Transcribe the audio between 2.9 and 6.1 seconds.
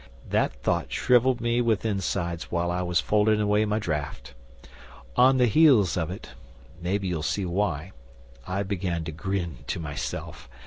folding away my draft. On the heels of